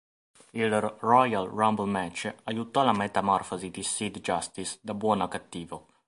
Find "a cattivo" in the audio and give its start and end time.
5.25-5.85